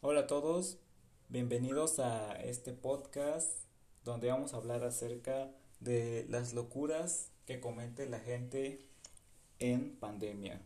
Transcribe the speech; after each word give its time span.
Hola 0.00 0.20
a 0.20 0.26
todos, 0.26 0.78
bienvenidos 1.28 1.98
a 1.98 2.32
este 2.40 2.72
podcast 2.72 3.50
donde 4.04 4.28
vamos 4.28 4.54
a 4.54 4.58
hablar 4.58 4.84
acerca 4.84 5.50
de 5.80 6.26
las 6.28 6.52
locuras 6.52 7.30
que 7.46 7.60
comete 7.60 8.08
la 8.08 8.20
gente 8.20 8.86
en 9.58 9.96
pandemia. 9.96 10.60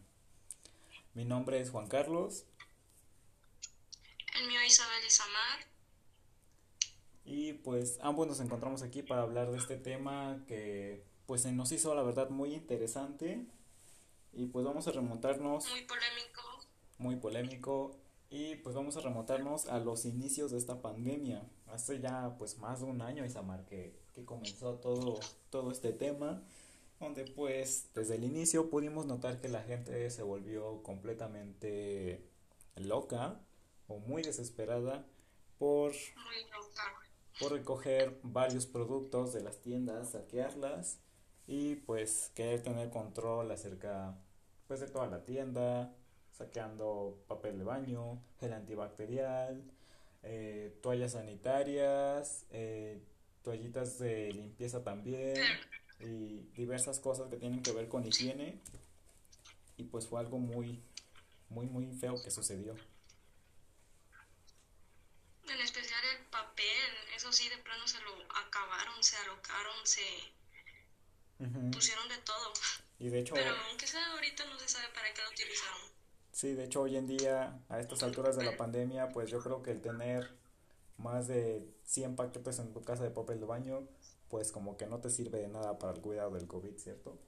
Mi 1.14 1.24
nombre 1.24 1.60
es 1.60 1.70
Juan 1.70 1.88
Carlos. 1.88 2.44
El 4.38 4.48
mío 4.48 4.60
Isabel 4.66 5.04
Isamar. 5.06 5.60
Y 7.24 7.54
pues 7.54 7.98
ambos 8.02 8.26
nos 8.26 8.40
encontramos 8.40 8.82
aquí 8.82 9.02
para 9.02 9.22
hablar 9.22 9.50
de 9.50 9.58
este 9.58 9.76
tema 9.76 10.44
que 10.46 11.04
pues 11.26 11.42
se 11.42 11.52
nos 11.52 11.72
hizo 11.72 11.94
la 11.94 12.02
verdad 12.02 12.28
muy 12.30 12.52
interesante 12.52 13.46
y 14.32 14.46
pues 14.46 14.64
vamos 14.64 14.88
a 14.88 14.92
remontarnos 14.92 15.70
Muy 15.70 15.82
polémico. 15.82 16.42
muy 16.98 17.16
polémico 17.16 17.96
y 18.32 18.56
pues 18.56 18.74
vamos 18.74 18.96
a 18.96 19.00
remontarnos 19.00 19.66
a 19.66 19.78
los 19.78 20.06
inicios 20.06 20.50
de 20.50 20.56
esta 20.56 20.80
pandemia. 20.80 21.46
Hace 21.66 22.00
ya 22.00 22.34
pues 22.38 22.56
más 22.56 22.80
de 22.80 22.86
un 22.86 23.02
año, 23.02 23.26
Isamar, 23.26 23.66
que, 23.66 24.00
que 24.14 24.24
comenzó 24.24 24.76
todo, 24.76 25.20
todo 25.50 25.70
este 25.70 25.92
tema, 25.92 26.42
donde 26.98 27.26
pues 27.26 27.90
desde 27.94 28.14
el 28.14 28.24
inicio 28.24 28.70
pudimos 28.70 29.04
notar 29.04 29.38
que 29.38 29.50
la 29.50 29.60
gente 29.60 30.08
se 30.08 30.22
volvió 30.22 30.82
completamente 30.82 32.26
loca 32.76 33.38
o 33.86 33.98
muy 33.98 34.22
desesperada 34.22 35.06
por, 35.58 35.92
por 37.38 37.52
recoger 37.52 38.18
varios 38.22 38.64
productos 38.64 39.34
de 39.34 39.42
las 39.42 39.60
tiendas, 39.60 40.12
saquearlas 40.12 41.00
y 41.46 41.76
pues 41.76 42.32
querer 42.34 42.62
tener 42.62 42.88
control 42.88 43.50
acerca 43.50 44.18
pues 44.68 44.80
de 44.80 44.88
toda 44.88 45.06
la 45.06 45.22
tienda, 45.22 45.94
saqueando 46.42 47.24
papel 47.28 47.58
de 47.58 47.64
baño, 47.64 48.22
gel 48.40 48.52
antibacterial, 48.52 49.62
eh, 50.22 50.76
toallas 50.82 51.12
sanitarias, 51.12 52.46
eh, 52.50 53.00
toallitas 53.42 53.98
de 53.98 54.32
limpieza 54.32 54.82
también 54.82 55.36
y 56.00 56.40
diversas 56.56 56.98
cosas 56.98 57.28
que 57.28 57.36
tienen 57.36 57.62
que 57.62 57.72
ver 57.72 57.88
con 57.88 58.06
higiene 58.06 58.60
y 59.76 59.84
pues 59.84 60.06
fue 60.06 60.20
algo 60.20 60.38
muy 60.38 60.82
muy 61.48 61.66
muy 61.66 61.86
feo 61.92 62.20
que 62.22 62.30
sucedió. 62.30 62.74
En 65.48 65.60
especial 65.60 66.00
el 66.16 66.24
papel. 66.26 66.90
Eso 67.14 67.30
sí, 67.30 67.48
de 67.48 67.58
plano 67.58 67.86
se 67.86 68.00
lo 68.00 68.14
acabaron, 68.46 69.02
se 69.02 69.16
alocaron, 69.16 69.76
se 69.84 70.02
pusieron 71.72 72.08
de 72.08 72.18
todo. 72.18 72.52
Y 72.98 73.10
de 73.10 73.20
hecho, 73.20 73.34
Pero 73.34 73.54
aunque 73.68 73.86
sea 73.86 74.12
ahorita 74.12 74.44
no 74.46 74.58
se 74.58 74.68
sabe 74.68 74.88
para 74.94 75.12
qué 75.12 75.22
lo 75.22 75.30
utilizaron. 75.30 76.01
Sí, 76.32 76.54
de 76.54 76.64
hecho 76.64 76.82
hoy 76.82 76.96
en 76.96 77.06
día 77.06 77.60
a 77.68 77.80
estas 77.80 78.02
alturas 78.02 78.36
de 78.36 78.44
la 78.44 78.56
pandemia, 78.56 79.10
pues 79.10 79.30
yo 79.30 79.40
creo 79.40 79.62
que 79.62 79.70
el 79.70 79.80
tener 79.80 80.28
más 80.96 81.28
de 81.28 81.68
100 81.84 82.16
paquetes 82.16 82.58
en 82.58 82.72
tu 82.72 82.82
casa 82.82 83.04
de 83.04 83.10
papel 83.10 83.40
de 83.40 83.46
baño, 83.46 83.86
pues 84.28 84.52
como 84.52 84.76
que 84.76 84.86
no 84.86 85.00
te 85.00 85.10
sirve 85.10 85.38
de 85.38 85.48
nada 85.48 85.78
para 85.78 85.92
el 85.92 86.00
cuidado 86.00 86.30
del 86.32 86.46
COVID, 86.46 86.76
¿cierto? 86.78 87.18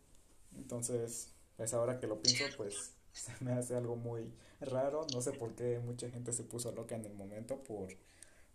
Entonces, 0.57 1.33
pues 1.57 1.75
ahora 1.75 2.01
que 2.01 2.07
lo 2.07 2.21
pienso, 2.21 2.45
pues 2.57 2.93
se 3.13 3.33
me 3.41 3.53
hace 3.53 3.77
algo 3.77 3.97
muy 3.97 4.33
raro. 4.61 5.07
No 5.13 5.21
sé 5.21 5.33
por 5.33 5.55
qué 5.55 5.79
mucha 5.79 6.09
gente 6.11 6.33
se 6.33 6.45
puso 6.45 6.73
loca 6.73 6.95
en 6.95 7.05
el 7.05 7.15
momento 7.15 7.63
por, 7.63 7.89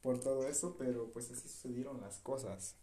por 0.02 0.20
todo 0.20 0.48
eso, 0.48 0.76
pero 0.78 1.12
pues 1.12 1.30
así 1.32 1.48
sucedieron 1.48 2.02
las 2.02 2.20
cosas. 2.20 2.76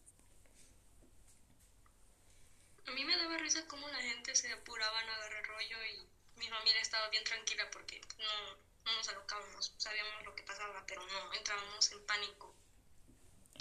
A 2.87 2.93
mí 2.93 3.05
me 3.05 3.17
daba 3.17 3.37
risa 3.39 3.67
cómo 3.67 3.89
la 3.89 3.99
gente 3.99 4.35
se 4.35 4.53
apuraba 4.53 5.03
en 5.03 5.09
agarrar 5.09 5.45
rollo 5.45 5.77
y 5.85 6.16
mi 6.37 6.49
familia 6.49 6.81
estaba 6.81 7.09
bien 7.11 7.25
tranquila 7.25 7.65
porque 7.73 8.01
no, 8.19 8.57
no 8.85 8.97
nos 8.97 9.09
alocábamos. 9.09 9.75
Sabíamos 9.77 10.25
lo 10.25 10.35
que 10.35 10.43
pasaba, 10.43 10.85
pero 10.87 11.03
no, 11.03 11.35
entrábamos 11.35 11.91
en 11.93 12.07
pánico. 12.07 12.55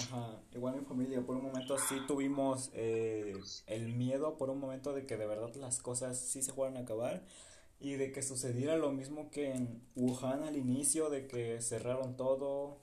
Ajá, 0.03 0.41
igual 0.53 0.75
mi 0.75 0.85
familia, 0.85 1.21
por 1.21 1.37
un 1.37 1.43
momento 1.43 1.77
sí 1.77 2.01
tuvimos 2.05 2.69
eh, 2.73 3.39
el 3.67 3.93
miedo, 3.93 4.37
por 4.37 4.49
un 4.49 4.59
momento 4.59 4.93
de 4.93 5.05
que 5.05 5.17
de 5.17 5.25
verdad 5.25 5.53
las 5.55 5.79
cosas 5.79 6.19
sí 6.19 6.41
se 6.41 6.53
fueran 6.53 6.77
a 6.77 6.81
acabar 6.81 7.23
y 7.79 7.93
de 7.95 8.11
que 8.11 8.21
sucediera 8.21 8.75
lo 8.75 8.91
mismo 8.91 9.31
que 9.31 9.51
en 9.51 9.81
Wuhan 9.95 10.43
al 10.43 10.57
inicio, 10.57 11.09
de 11.09 11.27
que 11.27 11.61
cerraron 11.61 12.17
todo, 12.17 12.81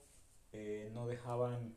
eh, 0.53 0.91
no 0.95 1.07
dejaban 1.07 1.77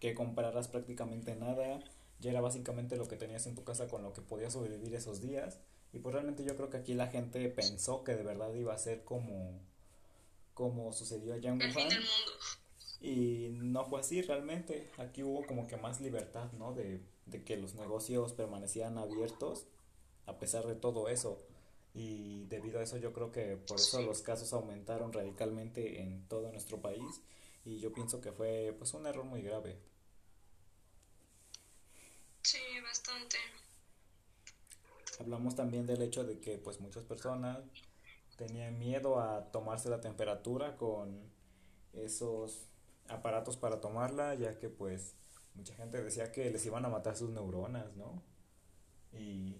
que 0.00 0.14
compraras 0.14 0.68
prácticamente 0.68 1.34
nada, 1.34 1.80
ya 2.20 2.30
era 2.30 2.40
básicamente 2.40 2.96
lo 2.96 3.08
que 3.08 3.16
tenías 3.16 3.46
en 3.46 3.54
tu 3.54 3.64
casa 3.64 3.88
con 3.88 4.02
lo 4.02 4.12
que 4.12 4.20
podías 4.20 4.52
sobrevivir 4.52 4.94
esos 4.94 5.20
días 5.20 5.60
y 5.94 6.00
pues 6.00 6.12
realmente 6.12 6.44
yo 6.44 6.56
creo 6.56 6.70
que 6.70 6.76
aquí 6.78 6.92
la 6.94 7.06
gente 7.06 7.48
pensó 7.48 8.02
que 8.02 8.16
de 8.16 8.24
verdad 8.24 8.52
iba 8.54 8.74
a 8.74 8.78
ser 8.78 9.04
como, 9.04 9.60
como 10.52 10.92
sucedió 10.92 11.34
allá 11.34 11.50
en 11.52 11.60
El 11.60 11.72
fin 11.72 11.86
Wuhan. 11.86 11.88
del 11.88 12.00
mundo. 12.00 12.32
Y 13.00 13.50
no 13.52 13.84
fue 13.84 14.00
así 14.00 14.20
realmente. 14.22 14.90
Aquí 14.98 15.22
hubo 15.22 15.46
como 15.46 15.68
que 15.68 15.76
más 15.76 16.00
libertad, 16.00 16.50
¿no? 16.54 16.72
De, 16.74 17.00
de 17.26 17.44
que 17.44 17.56
los 17.56 17.74
negocios 17.76 18.32
permanecían 18.32 18.98
abiertos 18.98 19.66
a 20.26 20.38
pesar 20.40 20.66
de 20.66 20.74
todo 20.74 21.08
eso. 21.08 21.38
Y 21.94 22.46
debido 22.46 22.80
a 22.80 22.82
eso 22.82 22.96
yo 22.96 23.12
creo 23.12 23.30
que 23.30 23.56
por 23.56 23.76
eso 23.78 24.02
los 24.02 24.20
casos 24.22 24.52
aumentaron 24.52 25.12
radicalmente 25.12 26.00
en 26.02 26.26
todo 26.28 26.50
nuestro 26.50 26.80
país. 26.82 27.22
Y 27.64 27.78
yo 27.78 27.92
pienso 27.92 28.20
que 28.20 28.32
fue 28.32 28.74
pues 28.78 28.94
un 28.94 29.06
error 29.06 29.24
muy 29.24 29.42
grave. 29.42 29.78
Sí, 32.42 32.58
bastante. 32.82 33.38
Hablamos 35.20 35.54
también 35.54 35.86
del 35.86 36.02
hecho 36.02 36.24
de 36.24 36.40
que 36.40 36.58
pues 36.58 36.80
muchas 36.80 37.04
personas 37.04 37.58
tenían 38.36 38.78
miedo 38.78 39.20
a 39.20 39.50
tomarse 39.52 39.88
la 39.88 40.00
temperatura 40.00 40.76
con 40.76 41.30
esos 41.92 42.66
aparatos 43.08 43.56
para 43.56 43.80
tomarla, 43.80 44.34
ya 44.34 44.58
que 44.58 44.68
pues 44.68 45.14
mucha 45.54 45.74
gente 45.74 46.02
decía 46.02 46.32
que 46.32 46.50
les 46.50 46.64
iban 46.66 46.84
a 46.84 46.88
matar 46.88 47.16
sus 47.16 47.30
neuronas, 47.30 47.94
¿no? 47.96 48.22
Y, 49.12 49.56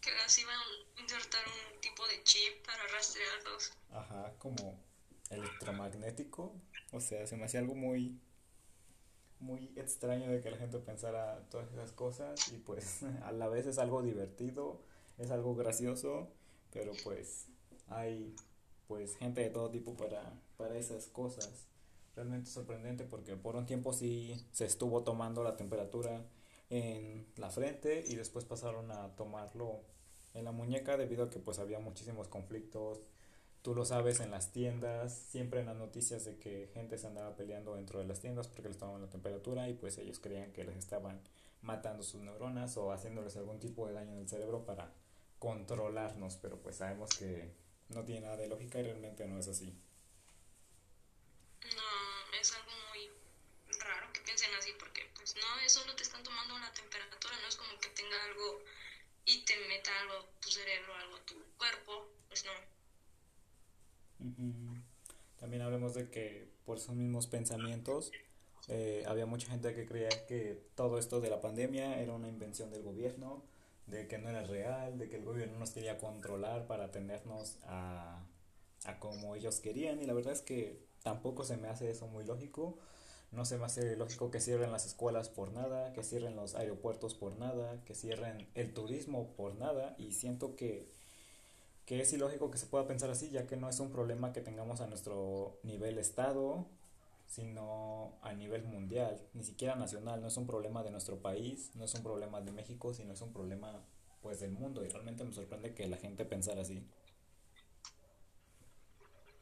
Que 0.00 0.10
las 0.12 0.36
iban 0.38 0.54
a 0.54 1.00
insertar 1.00 1.42
un 1.46 1.80
tipo 1.80 2.06
de 2.08 2.22
chip 2.24 2.66
para 2.66 2.82
rastrearlos. 2.88 3.72
ajá, 3.92 4.34
como 4.38 4.78
electromagnético, 5.30 6.54
o 6.92 7.00
sea, 7.00 7.26
se 7.26 7.36
me 7.36 7.44
hacía 7.44 7.60
algo 7.60 7.74
muy, 7.74 8.20
muy 9.40 9.72
extraño 9.76 10.30
de 10.30 10.40
que 10.40 10.50
la 10.50 10.56
gente 10.56 10.78
pensara 10.78 11.48
todas 11.50 11.70
esas 11.72 11.92
cosas 11.92 12.52
y 12.52 12.58
pues 12.58 13.02
a 13.24 13.32
la 13.32 13.48
vez 13.48 13.66
es 13.66 13.78
algo 13.78 14.02
divertido, 14.02 14.82
es 15.18 15.30
algo 15.30 15.54
gracioso, 15.54 16.28
pero 16.72 16.92
pues 17.04 17.46
hay 17.88 18.34
pues 18.86 19.16
gente 19.16 19.40
de 19.40 19.50
todo 19.50 19.70
tipo 19.70 19.94
para, 19.94 20.32
para 20.56 20.76
esas 20.76 21.06
cosas. 21.06 21.66
Realmente 22.14 22.50
sorprendente 22.50 23.04
porque 23.04 23.36
por 23.36 23.56
un 23.56 23.66
tiempo 23.66 23.92
sí 23.92 24.42
se 24.52 24.64
estuvo 24.64 25.02
tomando 25.02 25.42
la 25.42 25.56
temperatura 25.56 26.24
en 26.70 27.26
la 27.36 27.50
frente 27.50 28.04
y 28.06 28.16
después 28.16 28.44
pasaron 28.44 28.90
a 28.90 29.14
tomarlo 29.16 29.80
en 30.34 30.44
la 30.44 30.52
muñeca 30.52 30.96
debido 30.96 31.24
a 31.24 31.30
que 31.30 31.38
pues 31.38 31.58
había 31.58 31.78
muchísimos 31.78 32.28
conflictos. 32.28 33.00
Tú 33.62 33.74
lo 33.74 33.84
sabes 33.84 34.20
en 34.20 34.30
las 34.30 34.52
tiendas, 34.52 35.12
siempre 35.12 35.60
en 35.60 35.66
las 35.66 35.76
noticias 35.76 36.24
de 36.24 36.38
que 36.38 36.70
gente 36.72 36.98
se 36.98 37.06
andaba 37.06 37.36
peleando 37.36 37.74
dentro 37.74 37.98
de 37.98 38.06
las 38.06 38.20
tiendas 38.20 38.46
porque 38.48 38.68
les 38.68 38.78
tomaban 38.78 39.02
la 39.02 39.10
temperatura 39.10 39.68
y 39.68 39.74
pues 39.74 39.98
ellos 39.98 40.20
creían 40.20 40.52
que 40.52 40.64
les 40.64 40.76
estaban 40.76 41.20
matando 41.62 42.02
sus 42.02 42.20
neuronas 42.22 42.76
o 42.76 42.92
haciéndoles 42.92 43.36
algún 43.36 43.58
tipo 43.58 43.88
de 43.88 43.94
daño 43.94 44.12
en 44.12 44.20
el 44.20 44.28
cerebro 44.28 44.64
para 44.64 44.92
controlarnos, 45.38 46.36
pero 46.36 46.60
pues 46.60 46.76
sabemos 46.76 47.10
que 47.16 47.52
no 47.88 48.04
tiene 48.04 48.22
nada 48.22 48.36
de 48.36 48.48
lógica 48.48 48.78
y 48.80 48.84
realmente 48.84 49.26
no 49.26 49.38
es 49.38 49.48
así. 49.48 49.78
No, 51.62 52.38
es 52.40 52.52
algo 52.52 52.70
muy 52.90 53.10
raro 53.78 54.12
que 54.12 54.20
piensen 54.20 54.54
así 54.58 54.72
porque 54.78 55.10
pues 55.14 55.34
no, 55.36 55.60
es 55.64 55.72
solo 55.72 55.94
te 55.94 56.02
están 56.02 56.22
tomando 56.22 56.58
la 56.58 56.72
temperatura, 56.72 57.34
no 57.40 57.48
es 57.48 57.56
como 57.56 57.78
que 57.80 57.88
tenga 57.90 58.22
algo 58.24 58.60
y 59.24 59.44
te 59.44 59.56
meta 59.68 59.90
algo 60.02 60.28
tu 60.40 60.50
cerebro, 60.50 60.94
algo 60.94 61.18
tu 61.20 61.34
cuerpo, 61.56 62.08
pues 62.28 62.44
no. 62.44 62.52
También 65.38 65.62
hablemos 65.62 65.94
de 65.94 66.10
que 66.10 66.48
por 66.64 66.78
esos 66.78 66.94
mismos 66.94 67.26
pensamientos 67.26 68.12
eh, 68.68 69.04
había 69.06 69.26
mucha 69.26 69.48
gente 69.48 69.74
que 69.74 69.86
creía 69.86 70.26
que 70.26 70.60
todo 70.74 70.98
esto 70.98 71.20
de 71.20 71.30
la 71.30 71.40
pandemia 71.40 72.00
era 72.00 72.12
una 72.12 72.28
invención 72.28 72.70
del 72.70 72.82
gobierno, 72.82 73.44
de 73.86 74.08
que 74.08 74.18
no 74.18 74.28
era 74.28 74.42
real, 74.42 74.98
de 74.98 75.08
que 75.08 75.16
el 75.16 75.24
gobierno 75.24 75.58
nos 75.58 75.70
quería 75.70 75.98
controlar 75.98 76.66
para 76.66 76.90
tenernos 76.90 77.58
a, 77.64 78.24
a 78.84 78.98
como 78.98 79.34
ellos 79.34 79.60
querían 79.60 80.00
y 80.00 80.06
la 80.06 80.12
verdad 80.12 80.32
es 80.32 80.42
que 80.42 80.84
tampoco 81.02 81.44
se 81.44 81.56
me 81.56 81.68
hace 81.68 81.90
eso 81.90 82.06
muy 82.08 82.24
lógico. 82.24 82.78
No 83.32 83.44
se 83.44 83.58
me 83.58 83.64
hace 83.64 83.96
lógico 83.96 84.30
que 84.30 84.40
cierren 84.40 84.72
las 84.72 84.86
escuelas 84.86 85.28
por 85.28 85.52
nada, 85.52 85.92
que 85.92 86.04
cierren 86.04 86.36
los 86.36 86.54
aeropuertos 86.54 87.14
por 87.14 87.36
nada, 87.38 87.82
que 87.84 87.94
cierren 87.94 88.48
el 88.54 88.72
turismo 88.72 89.34
por 89.36 89.56
nada 89.56 89.94
y 89.98 90.12
siento 90.12 90.56
que 90.56 90.88
que 91.86 92.00
es 92.00 92.12
ilógico 92.12 92.50
que 92.50 92.58
se 92.58 92.66
pueda 92.66 92.86
pensar 92.86 93.10
así, 93.10 93.30
ya 93.30 93.46
que 93.46 93.56
no 93.56 93.68
es 93.68 93.78
un 93.78 93.90
problema 93.90 94.32
que 94.32 94.40
tengamos 94.40 94.80
a 94.80 94.88
nuestro 94.88 95.60
nivel 95.62 95.98
estado, 95.98 96.66
sino 97.26 98.18
a 98.22 98.32
nivel 98.32 98.62
mundial, 98.64 99.28
ni 99.34 99.44
siquiera 99.44 99.74
nacional, 99.74 100.20
no 100.20 100.28
es 100.28 100.36
un 100.36 100.46
problema 100.46 100.82
de 100.82 100.90
nuestro 100.90 101.20
país, 101.20 101.70
no 101.74 101.84
es 101.84 101.94
un 101.94 102.02
problema 102.02 102.40
de 102.40 102.52
México, 102.52 102.94
sino 102.94 103.12
es 103.12 103.20
un 103.20 103.32
problema 103.32 103.84
pues 104.22 104.40
del 104.40 104.50
mundo 104.50 104.84
y 104.84 104.88
realmente 104.88 105.24
me 105.24 105.32
sorprende 105.32 105.74
que 105.74 105.86
la 105.86 105.98
gente 105.98 106.24
pensara 106.24 106.62
así. 106.62 106.82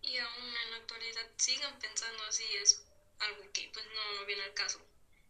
Y 0.03 0.19
aún 0.19 0.45
en 0.45 0.71
la 0.71 0.77
actualidad 0.77 1.27
sigan 1.37 1.79
pensando 1.79 2.23
así 2.25 2.45
es 2.63 2.85
algo 3.21 3.51
que 3.53 3.71
pues 3.73 3.87
no, 3.87 4.21
no 4.21 4.27
viene 4.27 4.43
al 4.43 4.55
caso. 4.55 4.79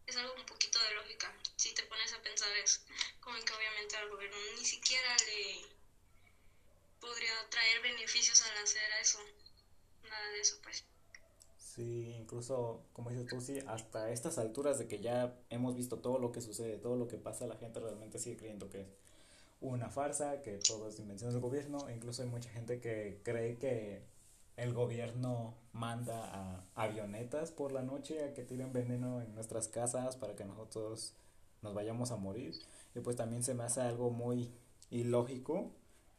Es 0.07 0.17
algo 0.17 0.33
un 0.35 0.45
poquito 0.45 0.79
de 0.79 0.95
lógica. 0.95 1.33
Si 1.55 1.73
te 1.73 1.83
pones 1.83 2.13
a 2.13 2.21
pensar 2.21 2.49
es 2.57 2.85
como 3.21 3.39
que 3.39 3.53
obviamente 3.53 3.95
al 3.95 4.09
gobierno 4.09 4.37
ni 4.57 4.65
siquiera 4.65 5.15
le 5.25 5.65
podría 6.99 7.49
traer 7.49 7.81
beneficios 7.81 8.41
al 8.41 8.63
hacer 8.63 8.89
eso. 9.01 9.19
Nada 10.03 10.29
de 10.31 10.41
eso 10.41 10.59
pues. 10.61 10.83
Sí, 11.75 12.15
incluso, 12.17 12.83
como 12.93 13.09
dices 13.09 13.27
tú, 13.27 13.41
sí, 13.41 13.59
hasta 13.67 14.09
estas 14.09 14.37
alturas 14.37 14.79
de 14.79 14.87
que 14.87 15.01
ya 15.01 15.35
hemos 15.49 15.75
visto 15.75 15.97
todo 15.99 16.19
lo 16.19 16.31
que 16.31 16.39
sucede, 16.39 16.77
todo 16.77 16.95
lo 16.95 17.09
que 17.09 17.17
pasa, 17.17 17.47
la 17.47 17.57
gente 17.57 17.81
realmente 17.81 18.17
sigue 18.17 18.37
creyendo 18.37 18.69
que 18.69 18.81
es 18.81 18.87
una 19.59 19.89
farsa, 19.89 20.41
que 20.41 20.57
todo 20.57 20.87
es 20.87 20.99
invención 20.99 21.31
del 21.31 21.41
gobierno. 21.41 21.89
E 21.89 21.93
incluso 21.95 22.21
hay 22.23 22.29
mucha 22.29 22.49
gente 22.49 22.79
que 22.79 23.19
cree 23.23 23.57
que 23.57 24.03
el 24.55 24.73
gobierno 24.73 25.53
manda 25.73 26.23
a 26.33 26.63
avionetas 26.75 27.51
por 27.51 27.73
la 27.73 27.83
noche 27.83 28.23
a 28.23 28.33
que 28.33 28.43
tiren 28.43 28.71
veneno 28.71 29.21
en 29.21 29.35
nuestras 29.35 29.67
casas 29.67 30.15
para 30.15 30.35
que 30.35 30.45
nosotros 30.45 31.13
nos 31.61 31.73
vayamos 31.73 32.11
a 32.11 32.15
morir. 32.15 32.55
Y 32.95 33.01
pues 33.01 33.17
también 33.17 33.43
se 33.43 33.53
me 33.53 33.63
hace 33.63 33.81
algo 33.81 34.11
muy 34.11 34.49
ilógico 34.91 35.71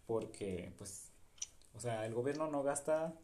porque 0.06 0.74
pues, 0.76 1.08
o 1.74 1.80
sea, 1.80 2.04
el 2.04 2.12
gobierno 2.12 2.48
no 2.50 2.62
gasta 2.62 3.14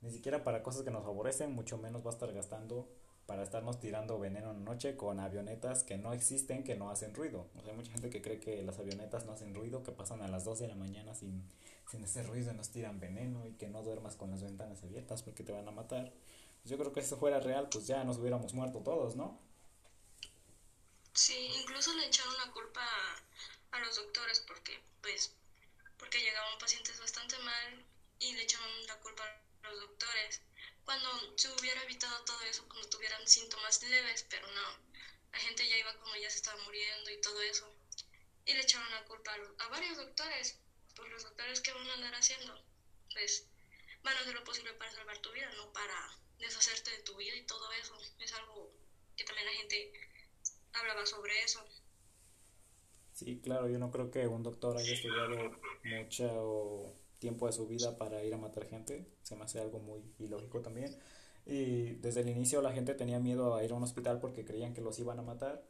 ni 0.00 0.10
siquiera 0.10 0.44
para 0.44 0.62
cosas 0.62 0.82
que 0.82 0.90
nos 0.90 1.04
favorecen, 1.04 1.52
mucho 1.52 1.78
menos 1.78 2.04
va 2.04 2.10
a 2.10 2.14
estar 2.14 2.32
gastando 2.32 2.88
para 3.28 3.42
estarnos 3.42 3.78
tirando 3.78 4.18
veneno 4.18 4.52
en 4.52 4.64
la 4.64 4.64
noche 4.72 4.96
con 4.96 5.20
avionetas 5.20 5.82
que 5.82 5.98
no 5.98 6.14
existen, 6.14 6.64
que 6.64 6.76
no 6.76 6.88
hacen 6.88 7.14
ruido. 7.14 7.50
O 7.56 7.60
sea, 7.60 7.72
hay 7.72 7.76
mucha 7.76 7.92
gente 7.92 8.08
que 8.08 8.22
cree 8.22 8.40
que 8.40 8.62
las 8.62 8.78
avionetas 8.78 9.26
no 9.26 9.32
hacen 9.32 9.54
ruido, 9.54 9.82
que 9.82 9.92
pasan 9.92 10.22
a 10.22 10.28
las 10.28 10.46
2 10.46 10.60
de 10.60 10.68
la 10.68 10.74
mañana 10.74 11.14
sin, 11.14 11.46
sin 11.90 12.02
ese 12.02 12.22
ruido 12.22 12.52
y 12.52 12.54
nos 12.54 12.70
tiran 12.70 13.00
veneno 13.00 13.44
y 13.46 13.52
que 13.52 13.68
no 13.68 13.82
duermas 13.82 14.16
con 14.16 14.30
las 14.30 14.42
ventanas 14.42 14.82
abiertas 14.82 15.22
porque 15.22 15.42
te 15.42 15.52
van 15.52 15.68
a 15.68 15.72
matar. 15.72 16.10
Pues 16.62 16.70
yo 16.70 16.78
creo 16.78 16.90
que 16.94 17.02
si 17.02 17.08
eso 17.08 17.18
fuera 17.18 17.38
real, 17.38 17.68
pues 17.70 17.86
ya 17.86 18.02
nos 18.02 18.16
hubiéramos 18.16 18.54
muerto 18.54 18.78
todos, 18.78 19.14
¿no? 19.14 19.38
Sí, 21.12 21.50
incluso 21.60 21.92
le 21.96 22.06
echaron 22.06 22.34
la 22.38 22.50
culpa 22.50 22.80
a, 22.80 23.76
a 23.76 23.80
los 23.80 23.96
doctores 23.96 24.40
porque, 24.48 24.80
pues, 25.02 25.34
porque 25.98 26.18
llegaban 26.18 26.58
pacientes 26.58 26.98
bastante 26.98 27.36
mal 27.40 27.84
y 28.20 28.32
le 28.32 28.42
echaron 28.44 28.68
la 28.86 28.96
culpa 29.00 29.22
a 29.22 29.47
los 29.70 29.80
doctores 29.80 30.42
cuando 30.88 31.36
se 31.36 31.52
hubiera 31.52 31.82
evitado 31.82 32.24
todo 32.24 32.40
eso, 32.42 32.66
cuando 32.66 32.88
tuvieran 32.88 33.28
síntomas 33.28 33.82
leves, 33.82 34.24
pero 34.30 34.46
no, 34.46 34.88
la 35.30 35.38
gente 35.38 35.68
ya 35.68 35.76
iba 35.76 35.92
como 35.98 36.16
ya 36.16 36.30
se 36.30 36.36
estaba 36.36 36.62
muriendo 36.64 37.10
y 37.10 37.20
todo 37.20 37.42
eso. 37.42 37.70
Y 38.46 38.54
le 38.54 38.60
echaron 38.60 38.90
la 38.90 39.04
culpa 39.04 39.36
a, 39.58 39.68
varios 39.68 39.98
doctores, 39.98 40.58
pues 40.96 41.10
los 41.10 41.24
doctores 41.24 41.60
que 41.60 41.74
van 41.74 41.86
a 41.90 41.92
andar 41.92 42.14
haciendo, 42.14 42.54
pues 43.12 43.46
van 44.02 44.16
a 44.16 44.20
hacer 44.20 44.34
lo 44.34 44.44
posible 44.44 44.72
para 44.74 44.90
salvar 44.90 45.18
tu 45.18 45.30
vida, 45.32 45.52
no 45.56 45.70
para 45.74 46.18
deshacerte 46.38 46.90
de 46.90 47.02
tu 47.02 47.16
vida 47.16 47.36
y 47.36 47.44
todo 47.44 47.70
eso. 47.72 47.94
Es 48.20 48.32
algo 48.32 48.72
que 49.14 49.24
también 49.24 49.46
la 49.46 49.52
gente 49.52 49.92
hablaba 50.72 51.04
sobre 51.04 51.42
eso. 51.42 51.62
Sí, 53.12 53.40
claro, 53.42 53.68
yo 53.68 53.78
no 53.78 53.90
creo 53.90 54.10
que 54.10 54.26
un 54.26 54.42
doctor 54.42 54.78
haya 54.78 54.94
estudiado 54.94 55.60
mucho 55.84 56.96
tiempo 57.18 57.46
de 57.46 57.52
su 57.52 57.66
vida 57.66 57.96
para 57.98 58.22
ir 58.24 58.34
a 58.34 58.38
matar 58.38 58.64
gente. 58.66 59.06
Se 59.22 59.36
me 59.36 59.44
hace 59.44 59.60
algo 59.60 59.78
muy 59.78 60.02
ilógico 60.18 60.60
también. 60.60 60.96
Y 61.46 61.94
desde 61.96 62.20
el 62.20 62.28
inicio 62.28 62.62
la 62.62 62.72
gente 62.72 62.94
tenía 62.94 63.18
miedo 63.20 63.54
a 63.54 63.64
ir 63.64 63.72
a 63.72 63.74
un 63.74 63.82
hospital 63.82 64.20
porque 64.20 64.44
creían 64.44 64.74
que 64.74 64.80
los 64.80 64.98
iban 64.98 65.18
a 65.18 65.22
matar. 65.22 65.62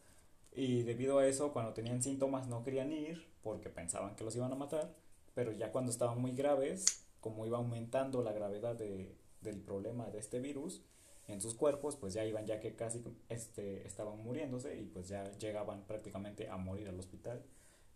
Y 0.53 0.83
debido 0.83 1.19
a 1.19 1.27
eso, 1.27 1.53
cuando 1.53 1.73
tenían 1.73 2.03
síntomas 2.03 2.49
no 2.49 2.65
querían 2.65 2.93
ir 2.93 3.27
porque 3.43 3.71
pensaban 3.71 4.17
que 4.17 4.25
los 4.25 4.35
iban 4.37 4.53
a 4.53 4.57
matar. 4.57 4.95
Pero 5.35 5.53
ya 5.53 5.71
cuando 5.71 5.91
estaban 5.91 6.21
muy 6.21 6.33
graves, 6.33 7.05
como 7.21 7.47
iba 7.47 7.59
aumentando 7.59 8.23
la 8.23 8.33
gravedad 8.33 8.75
de, 8.75 9.15
del 9.41 9.61
problema 9.61 10.11
de 10.11 10.19
este 10.19 10.41
virus 10.41 10.83
en 11.29 11.41
sus 11.41 11.55
cuerpos, 11.55 11.97
pues 11.97 12.15
ya 12.15 12.25
iban 12.25 12.47
ya 12.47 12.59
que 12.59 12.75
casi 12.75 13.05
este, 13.29 13.87
estaban 13.87 14.19
muriéndose 14.19 14.77
y 14.79 14.85
pues 14.85 15.09
ya 15.09 15.31
llegaban 15.39 15.85
prácticamente 15.87 16.49
a 16.49 16.57
morir 16.57 16.89
al 16.89 16.99
hospital 16.99 17.45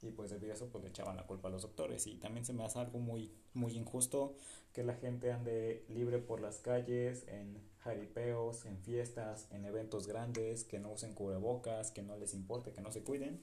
y 0.03 0.11
pues 0.11 0.31
debido 0.31 0.53
a 0.53 0.57
eso 0.57 0.69
pues 0.69 0.85
le 0.85 0.91
echaban 0.91 1.17
la 1.17 1.27
culpa 1.27 1.49
a 1.49 1.51
los 1.51 1.63
doctores 1.63 2.07
y 2.07 2.17
también 2.17 2.45
se 2.45 2.53
me 2.53 2.65
hace 2.65 2.79
algo 2.79 2.99
muy 2.99 3.33
muy 3.55 3.77
injusto 3.77 4.35
que 4.73 4.83
la 4.83 4.95
gente 4.95 5.33
ande 5.33 5.85
libre 5.89 6.19
por 6.19 6.41
las 6.41 6.59
calles 6.59 7.25
en 7.29 7.59
jaripeos, 7.81 8.65
en 8.65 8.79
fiestas, 8.79 9.49
en 9.51 9.65
eventos 9.65 10.07
grandes, 10.07 10.65
que 10.65 10.79
no 10.79 10.93
usen 10.93 11.15
cubrebocas, 11.15 11.91
que 11.91 12.03
no 12.03 12.17
les 12.17 12.33
importe, 12.33 12.73
que 12.73 12.81
no 12.81 12.93
se 12.93 13.03
cuiden, 13.03 13.43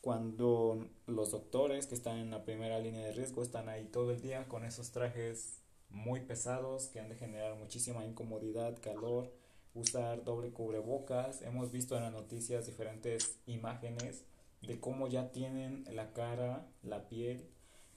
cuando 0.00 0.86
los 1.06 1.32
doctores 1.32 1.86
que 1.86 1.94
están 1.94 2.18
en 2.18 2.30
la 2.30 2.44
primera 2.44 2.78
línea 2.78 3.06
de 3.06 3.12
riesgo 3.12 3.42
están 3.42 3.68
ahí 3.68 3.84
todo 3.86 4.12
el 4.12 4.20
día 4.20 4.46
con 4.46 4.64
esos 4.64 4.92
trajes 4.92 5.58
muy 5.90 6.20
pesados 6.20 6.88
que 6.88 7.00
han 7.00 7.08
de 7.08 7.16
generar 7.16 7.56
muchísima 7.56 8.04
incomodidad, 8.04 8.78
calor, 8.80 9.32
usar 9.74 10.22
doble 10.22 10.50
cubrebocas. 10.50 11.42
Hemos 11.42 11.72
visto 11.72 11.96
en 11.96 12.04
las 12.04 12.12
noticias 12.12 12.66
diferentes 12.66 13.38
imágenes 13.46 14.22
de 14.62 14.80
cómo 14.80 15.08
ya 15.08 15.30
tienen 15.30 15.84
la 15.94 16.12
cara, 16.12 16.66
la 16.82 17.08
piel, 17.08 17.48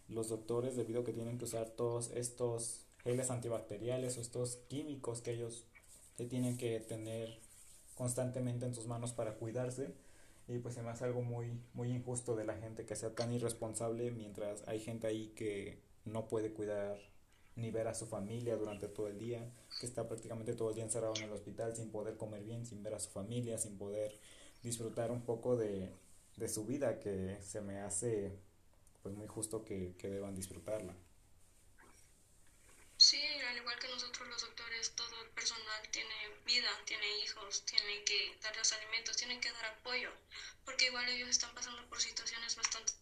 los 0.07 0.29
doctores 0.29 0.75
debido 0.75 1.01
a 1.01 1.05
que 1.05 1.13
tienen 1.13 1.37
que 1.37 1.45
usar 1.45 1.69
todos 1.69 2.11
estos 2.11 2.85
geles 3.03 3.31
antibacteriales 3.31 4.17
o 4.17 4.21
estos 4.21 4.57
químicos 4.67 5.21
que 5.21 5.31
ellos 5.31 5.65
tienen 6.29 6.57
que 6.57 6.79
tener 6.79 7.39
constantemente 7.95 8.65
en 8.65 8.75
sus 8.75 8.87
manos 8.87 9.13
para 9.13 9.35
cuidarse. 9.35 9.93
Y 10.47 10.59
pues 10.59 10.75
se 10.75 10.81
me 10.81 10.89
hace 10.89 11.05
algo 11.05 11.21
muy 11.21 11.51
muy 11.73 11.91
injusto 11.91 12.35
de 12.35 12.45
la 12.45 12.57
gente 12.57 12.85
que 12.85 12.95
sea 12.95 13.13
tan 13.15 13.31
irresponsable 13.31 14.11
mientras 14.11 14.67
hay 14.67 14.79
gente 14.79 15.07
ahí 15.07 15.33
que 15.35 15.79
no 16.03 16.27
puede 16.27 16.51
cuidar 16.51 16.97
ni 17.55 17.69
ver 17.71 17.87
a 17.87 17.93
su 17.93 18.05
familia 18.05 18.55
durante 18.55 18.87
todo 18.87 19.07
el 19.07 19.19
día, 19.19 19.51
que 19.79 19.85
está 19.85 20.07
prácticamente 20.07 20.53
todo 20.53 20.69
el 20.69 20.75
día 20.75 20.83
encerrado 20.83 21.13
en 21.17 21.23
el 21.23 21.31
hospital 21.31 21.75
sin 21.75 21.89
poder 21.89 22.17
comer 22.17 22.43
bien, 22.43 22.65
sin 22.65 22.81
ver 22.81 22.95
a 22.95 22.99
su 22.99 23.09
familia, 23.09 23.57
sin 23.57 23.77
poder 23.77 24.19
disfrutar 24.63 25.11
un 25.11 25.21
poco 25.21 25.55
de, 25.57 25.91
de 26.35 26.47
su 26.47 26.65
vida 26.65 26.99
que 26.99 27.39
se 27.41 27.61
me 27.61 27.81
hace 27.81 28.39
pues 29.01 29.15
muy 29.15 29.27
justo 29.27 29.63
que, 29.63 29.95
que 29.97 30.09
deban 30.09 30.35
disfrutarla. 30.35 30.95
Sí, 32.97 33.19
al 33.49 33.57
igual 33.57 33.79
que 33.79 33.87
nosotros 33.87 34.27
los 34.27 34.41
doctores, 34.41 34.91
todo 34.95 35.23
el 35.23 35.29
personal 35.29 35.81
tiene 35.89 36.13
vida, 36.45 36.69
tiene 36.85 37.17
hijos, 37.23 37.65
tiene 37.65 38.03
que 38.03 38.37
darles 38.43 38.71
alimentos, 38.73 39.17
tiene 39.17 39.39
que 39.39 39.51
dar 39.51 39.65
apoyo, 39.65 40.11
porque 40.63 40.85
igual 40.85 41.09
ellos 41.09 41.29
están 41.29 41.51
pasando 41.55 41.83
por 41.89 41.99
situaciones 41.99 42.55
bastante 42.55 42.93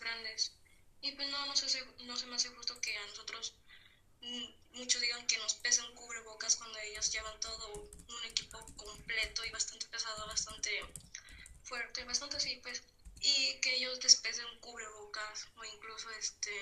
grandes. 0.00 0.52
Y 1.00 1.12
pues 1.12 1.28
no, 1.30 1.46
no 1.46 1.56
se, 1.56 1.84
no 2.04 2.16
se 2.16 2.26
me 2.26 2.36
hace 2.36 2.50
justo 2.50 2.80
que 2.80 2.96
a 2.96 3.06
nosotros 3.06 3.54
mm, 4.20 4.78
muchos 4.78 5.00
digan 5.00 5.26
que 5.26 5.38
nos 5.38 5.54
pesan 5.54 5.92
cubrebocas 5.94 6.56
cuando 6.56 6.78
ellos 6.78 7.10
llevan 7.12 7.38
todo 7.40 7.72
un 7.72 8.24
equipo 8.26 8.64
completo 8.76 9.44
y 9.44 9.50
bastante 9.50 9.86
pesado, 9.86 10.26
bastante 10.26 10.70
fuerte, 11.68 12.04
bastante 12.04 12.36
así, 12.38 12.56
pues, 12.62 12.82
y 13.20 13.60
que 13.60 13.74
ellos 13.74 14.00
despesen 14.00 14.46
cubrebocas 14.60 15.46
o 15.56 15.64
incluso 15.64 16.10
este 16.10 16.52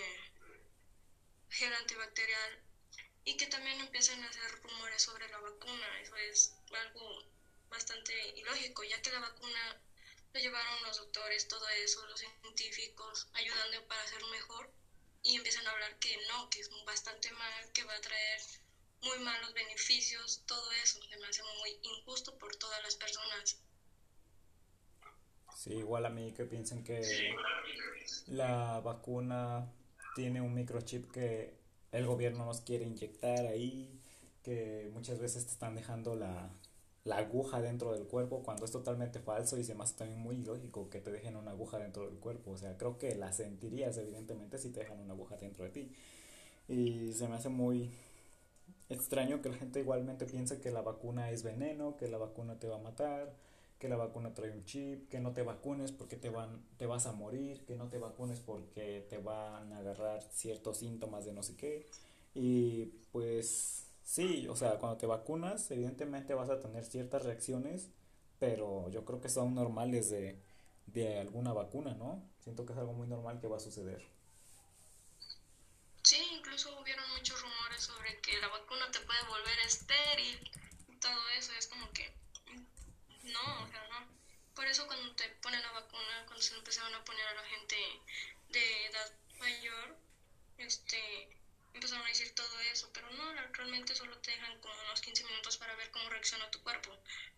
gel 1.50 1.72
antibacterial 1.74 2.58
y 3.24 3.36
que 3.36 3.46
también 3.46 3.80
empiecen 3.80 4.22
a 4.22 4.28
hacer 4.28 4.50
rumores 4.62 5.02
sobre 5.02 5.28
la 5.28 5.38
vacuna. 5.38 6.00
Eso 6.00 6.16
es 6.16 6.52
algo 6.72 7.22
bastante 7.68 8.12
ilógico, 8.36 8.82
ya 8.84 9.00
que 9.00 9.10
la 9.10 9.20
vacuna 9.20 9.76
lo 10.32 10.40
llevaron 10.40 10.82
los 10.82 10.96
doctores, 10.96 11.48
todo 11.48 11.68
eso, 11.68 12.04
los 12.06 12.20
científicos, 12.20 13.26
ayudando 13.32 13.82
para 13.86 14.02
hacer 14.02 14.22
mejor 14.26 14.68
y 15.22 15.36
empiezan 15.36 15.66
a 15.66 15.70
hablar 15.70 15.96
que 15.98 16.16
no, 16.28 16.48
que 16.50 16.60
es 16.60 16.68
bastante 16.84 17.30
mal, 17.32 17.72
que 17.72 17.84
va 17.84 17.94
a 17.94 18.00
traer 18.00 18.40
muy 19.00 19.18
malos 19.18 19.52
beneficios, 19.54 20.40
todo 20.46 20.70
eso 20.72 21.00
se 21.08 21.16
me 21.16 21.26
hace 21.26 21.42
muy 21.58 21.76
injusto 21.82 22.32
por 22.38 22.54
todas 22.56 22.80
las 22.82 22.96
personas. 22.96 23.56
Igual 25.66 26.06
a 26.06 26.10
mí 26.10 26.32
que 26.32 26.44
piensen 26.44 26.84
que 26.84 27.02
la 28.28 28.80
vacuna 28.80 29.72
tiene 30.14 30.40
un 30.40 30.54
microchip 30.54 31.10
que 31.10 31.54
el 31.92 32.06
gobierno 32.06 32.44
nos 32.44 32.60
quiere 32.60 32.84
inyectar 32.84 33.46
ahí, 33.46 34.00
que 34.42 34.90
muchas 34.92 35.18
veces 35.18 35.44
te 35.46 35.52
están 35.52 35.74
dejando 35.74 36.14
la, 36.14 36.50
la 37.04 37.18
aguja 37.18 37.60
dentro 37.60 37.92
del 37.92 38.06
cuerpo 38.06 38.42
cuando 38.42 38.64
es 38.64 38.70
totalmente 38.70 39.20
falso 39.20 39.58
y 39.58 39.64
se 39.64 39.74
me 39.74 39.84
hace 39.84 39.94
también 39.94 40.20
muy 40.20 40.36
ilógico 40.36 40.90
que 40.90 41.00
te 41.00 41.12
dejen 41.12 41.36
una 41.36 41.52
aguja 41.52 41.78
dentro 41.78 42.06
del 42.06 42.18
cuerpo. 42.18 42.52
O 42.52 42.58
sea, 42.58 42.76
creo 42.76 42.98
que 42.98 43.14
la 43.14 43.32
sentirías 43.32 43.96
evidentemente 43.96 44.58
si 44.58 44.70
te 44.70 44.80
dejan 44.80 45.00
una 45.00 45.14
aguja 45.14 45.36
dentro 45.36 45.64
de 45.64 45.70
ti. 45.70 45.92
Y 46.68 47.12
se 47.12 47.28
me 47.28 47.36
hace 47.36 47.48
muy 47.48 47.90
extraño 48.88 49.40
que 49.40 49.48
la 49.48 49.56
gente 49.56 49.80
igualmente 49.80 50.26
piense 50.26 50.60
que 50.60 50.70
la 50.70 50.82
vacuna 50.82 51.30
es 51.30 51.42
veneno, 51.42 51.96
que 51.96 52.08
la 52.08 52.18
vacuna 52.18 52.58
te 52.58 52.68
va 52.68 52.76
a 52.76 52.80
matar 52.80 53.32
que 53.78 53.88
la 53.88 53.96
vacuna 53.96 54.34
trae 54.34 54.50
un 54.50 54.64
chip, 54.64 55.08
que 55.08 55.20
no 55.20 55.32
te 55.32 55.42
vacunes 55.42 55.92
porque 55.92 56.16
te, 56.16 56.30
van, 56.30 56.64
te 56.78 56.86
vas 56.86 57.06
a 57.06 57.12
morir, 57.12 57.64
que 57.66 57.76
no 57.76 57.88
te 57.88 57.98
vacunes 57.98 58.40
porque 58.40 59.06
te 59.08 59.18
van 59.18 59.72
a 59.72 59.78
agarrar 59.78 60.22
ciertos 60.32 60.78
síntomas 60.78 61.24
de 61.24 61.32
no 61.32 61.42
sé 61.42 61.56
qué. 61.56 61.86
Y 62.34 62.86
pues 63.12 63.86
sí, 64.02 64.48
o 64.48 64.56
sea, 64.56 64.78
cuando 64.78 64.98
te 64.98 65.06
vacunas, 65.06 65.70
evidentemente 65.70 66.34
vas 66.34 66.50
a 66.50 66.60
tener 66.60 66.84
ciertas 66.84 67.22
reacciones, 67.24 67.90
pero 68.38 68.88
yo 68.90 69.04
creo 69.04 69.20
que 69.20 69.28
son 69.28 69.54
normales 69.54 70.10
de, 70.10 70.40
de 70.86 71.18
alguna 71.18 71.52
vacuna, 71.52 71.94
¿no? 71.94 72.22
Siento 72.40 72.64
que 72.64 72.72
es 72.72 72.78
algo 72.78 72.92
muy 72.92 73.06
normal 73.08 73.40
que 73.40 73.48
va 73.48 73.56
a 73.56 73.60
suceder. 73.60 74.16
Sí, 76.06 76.22
incluso 76.38 76.78
hubieron 76.80 77.04
muchos 77.16 77.42
rumores 77.42 77.82
sobre 77.82 78.16
que 78.20 78.38
la 78.38 78.46
vacuna 78.46 78.88
te 78.92 79.00
puede 79.00 79.22
volver 79.24 79.58
estéril 79.66 80.38
y 80.88 80.94
todo 81.00 81.18
eso. 81.36 81.52
Es 81.58 81.66
como 81.66 81.90
que, 81.90 82.12
no, 83.26 83.62
o 83.62 83.68
sea, 83.68 83.88
no. 83.88 84.06
Por 84.54 84.66
eso 84.66 84.86
cuando 84.86 85.14
te 85.14 85.28
ponen 85.42 85.62
la 85.62 85.72
vacuna, 85.72 86.24
cuando 86.26 86.42
se 86.42 86.54
empezaron 86.54 86.94
a 86.94 87.04
poner 87.04 87.26
a 87.26 87.34
la 87.34 87.44
gente 87.44 87.76
de 88.50 88.86
edad 88.86 89.12
mayor, 89.38 89.96
este, 90.58 91.28
empezaron 91.74 92.04
a 92.06 92.08
decir 92.08 92.34
todo 92.34 92.60
eso, 92.72 92.88
pero 92.92 93.10
no, 93.10 93.32
realmente 93.52 93.94
solo 93.94 94.16
te 94.18 94.30
dejan 94.30 94.58
como 94.60 94.74
unos 94.86 95.00
15 95.00 95.24
minutos 95.24 95.56
para 95.58 95.74
ver 95.76 95.90
cómo 95.90 96.08
reacciona 96.08 96.50
tu 96.50 96.62
cuerpo. 96.62 96.90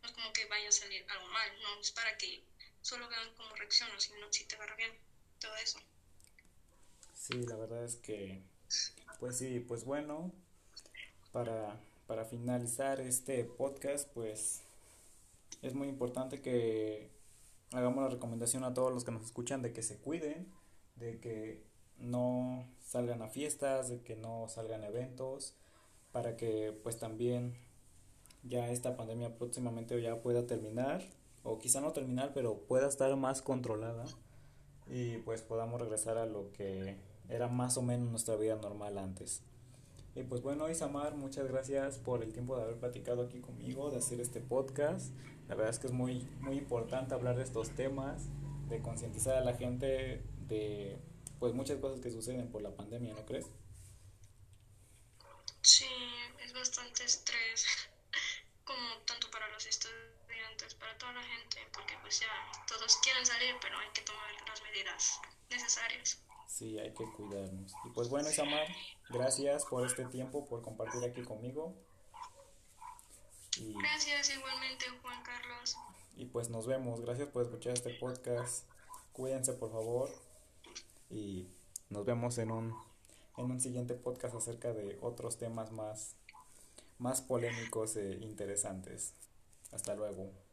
No 0.03 0.09
es 0.09 0.15
como 0.15 0.33
que 0.33 0.47
vaya 0.47 0.69
a 0.69 0.73
salir 0.73 1.05
algo 1.09 1.29
mal, 1.29 1.51
no, 1.63 1.81
es 1.81 1.91
para 1.91 2.17
que 2.17 2.43
solo 2.83 3.09
vean 3.09 3.35
cómo 3.37 3.55
reaccionas, 3.57 4.03
si, 4.03 4.13
no, 4.13 4.33
si 4.33 4.45
te 4.45 4.57
va 4.57 4.67
bien, 4.77 4.93
todo 5.41 5.57
eso. 5.57 5.81
Sí, 7.15 7.45
la 7.47 7.57
verdad 7.57 7.85
es 7.85 7.97
que, 7.97 8.41
pues 9.19 9.39
sí, 9.39 9.61
pues 9.61 9.85
bueno, 9.85 10.33
para, 11.33 11.81
para 12.07 12.25
finalizar 12.25 13.01
este 13.01 13.45
podcast, 13.45 14.09
pues 14.15 14.63
es 15.63 15.75
muy 15.75 15.89
importante 15.89 16.41
que 16.41 17.11
hagamos 17.73 18.03
la 18.03 18.11
recomendación 18.11 18.65
a 18.65 18.75
todos 18.75 18.93
los 18.93 19.05
que 19.05 19.13
nos 19.13 19.25
escuchan 19.25 19.63
de 19.63 19.73
que 19.73 19.83
se 19.83 19.99
cuiden, 19.99 20.53
de 20.97 21.19
que 21.21 21.65
no 21.99 22.67
salgan 22.81 23.23
a 23.23 23.29
fiestas, 23.29 23.89
de 23.89 24.03
que 24.03 24.17
no 24.17 24.49
salgan 24.49 24.83
a 24.83 24.89
eventos, 24.89 25.55
para 26.13 26.37
que 26.37 26.79
pues 26.83 26.99
también 26.99 27.57
ya 28.43 28.71
esta 28.71 28.97
pandemia 28.97 29.37
próximamente 29.37 30.01
ya 30.01 30.23
pueda 30.23 30.47
terminar, 30.47 31.03
o 31.43 31.59
quizá 31.59 31.81
no 31.81 31.93
terminar, 31.93 32.33
pero 32.35 32.61
pueda 32.67 32.89
estar 32.89 33.15
más 33.17 33.43
controlada 33.43 34.05
y 34.87 35.19
pues 35.19 35.43
podamos 35.43 35.81
regresar 35.81 36.19
a 36.19 36.27
lo 36.27 36.53
que 36.53 36.97
era 37.29 37.49
más 37.49 37.77
o 37.77 37.83
menos 37.83 38.09
nuestra 38.11 38.37
vida 38.37 38.57
normal 38.57 38.99
antes. 38.99 39.43
Y 40.19 40.25
pues 40.25 40.43
bueno, 40.43 40.69
Isamar, 40.69 41.15
muchas 41.15 41.47
gracias 41.47 41.99
por 41.99 42.25
el 42.25 42.33
tiempo 42.33 42.57
de 42.57 42.65
haber 42.65 42.77
platicado 42.77 43.23
aquí 43.23 43.41
conmigo, 43.41 43.89
de 43.91 43.99
hacer 43.99 44.21
este 44.21 44.41
podcast. 44.41 45.13
La 45.47 45.55
verdad 45.55 45.71
es 45.71 45.79
que 45.79 45.87
es 45.87 45.93
muy, 45.93 46.29
muy 46.41 46.57
importante 46.57 47.15
hablar 47.15 47.37
de 47.37 47.45
estos 47.45 47.71
temas, 47.71 48.25
de 48.69 48.83
concientizar 48.83 49.37
a 49.37 49.43
la 49.43 49.55
gente 49.55 50.25
de 50.49 50.99
pues 51.39 51.55
muchas 51.55 51.79
cosas 51.79 52.01
que 52.01 52.11
suceden 52.11 52.51
por 52.51 52.63
la 52.63 52.75
pandemia, 52.75 53.15
¿no 53.15 53.25
crees? 53.27 53.47
Sí, 55.63 55.87
es 56.45 56.53
bastante 56.53 57.05
estrés, 57.05 57.67
como 58.65 58.99
tanto 59.07 59.31
para 59.31 59.49
los 59.53 59.65
estudiantes, 59.67 60.75
para 60.75 60.99
toda 60.99 61.13
la 61.13 61.23
gente, 61.23 61.59
porque 61.73 61.95
pues 62.03 62.19
ya 62.19 62.27
todos 62.67 62.97
quieren 63.05 63.25
salir, 63.25 63.55
pero 63.61 63.79
hay 63.79 63.89
que 63.95 64.03
tomar 64.03 64.35
las 64.49 64.63
medidas 64.63 65.21
necesarias. 65.49 66.28
Sí, 66.49 66.79
hay 66.79 66.93
que 66.95 67.05
cuidarnos. 67.13 67.73
Y 67.85 67.91
pues 67.91 68.09
bueno, 68.09 68.29
Isamar, 68.29 68.67
gracias 69.11 69.67
por 69.67 69.87
este 69.87 70.07
tiempo, 70.07 70.47
por 70.47 70.63
compartir 70.63 71.05
aquí 71.05 71.23
conmigo. 71.23 71.75
Y, 73.59 73.75
gracias 73.75 74.35
igualmente, 74.35 74.87
Juan 75.03 75.23
Carlos. 75.23 75.77
Y 76.17 76.25
pues 76.25 76.49
nos 76.49 76.67
vemos. 76.67 77.01
Gracias 77.03 77.29
por 77.29 77.43
escuchar 77.43 77.75
este 77.75 77.95
podcast. 77.95 78.67
Cuídense, 79.13 79.53
por 79.53 79.71
favor. 79.71 80.11
Y 81.11 81.47
nos 81.91 82.05
vemos 82.07 82.39
en 82.39 82.51
un, 82.51 82.75
en 83.37 83.45
un 83.51 83.61
siguiente 83.61 83.95
podcast 83.95 84.35
acerca 84.35 84.73
de 84.73 84.99
otros 85.03 85.37
temas 85.37 85.71
más, 85.71 86.17
más 86.99 87.21
polémicos 87.21 87.95
e 87.97 88.19
interesantes. 88.23 89.13
Hasta 89.71 89.95
luego. 89.95 90.48